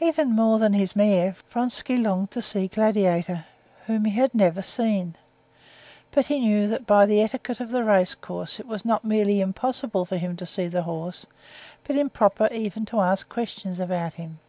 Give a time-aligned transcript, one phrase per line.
[0.00, 3.44] Even more than his mare, Vronsky longed to see Gladiator,
[3.86, 5.14] whom he had never seen.
[6.10, 9.40] But he knew that by the etiquette of the race course it was not merely
[9.40, 11.24] impossible for him to see the horse,
[11.84, 14.40] but improper even to ask questions about him.